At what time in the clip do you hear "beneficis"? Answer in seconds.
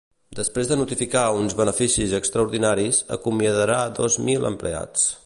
1.59-2.17